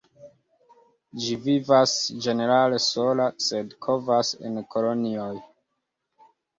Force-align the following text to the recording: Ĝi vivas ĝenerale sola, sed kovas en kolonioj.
Ĝi 1.25 1.37
vivas 1.43 1.93
ĝenerale 2.27 2.81
sola, 2.87 3.29
sed 3.51 3.79
kovas 3.89 4.35
en 4.49 4.61
kolonioj. 4.77 5.33